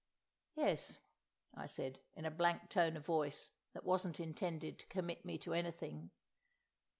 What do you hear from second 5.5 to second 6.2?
anything.